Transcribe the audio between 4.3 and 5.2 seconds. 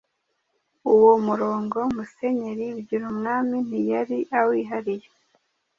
awihariye,